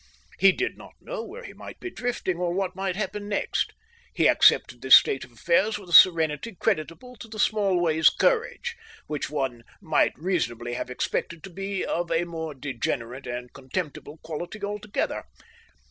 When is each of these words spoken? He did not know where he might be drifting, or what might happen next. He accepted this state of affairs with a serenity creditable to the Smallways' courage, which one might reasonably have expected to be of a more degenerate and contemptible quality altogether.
He 0.39 0.51
did 0.51 0.79
not 0.79 0.93
know 0.99 1.23
where 1.23 1.43
he 1.43 1.53
might 1.53 1.79
be 1.79 1.91
drifting, 1.91 2.37
or 2.37 2.51
what 2.55 2.75
might 2.75 2.95
happen 2.95 3.29
next. 3.29 3.71
He 4.15 4.27
accepted 4.27 4.81
this 4.81 4.95
state 4.95 5.23
of 5.23 5.31
affairs 5.31 5.77
with 5.77 5.89
a 5.89 5.93
serenity 5.93 6.55
creditable 6.55 7.15
to 7.17 7.27
the 7.27 7.37
Smallways' 7.37 8.09
courage, 8.09 8.75
which 9.05 9.29
one 9.29 9.63
might 9.79 10.17
reasonably 10.17 10.73
have 10.73 10.89
expected 10.89 11.43
to 11.43 11.51
be 11.51 11.85
of 11.85 12.11
a 12.11 12.23
more 12.23 12.55
degenerate 12.55 13.27
and 13.27 13.53
contemptible 13.53 14.17
quality 14.23 14.63
altogether. 14.63 15.23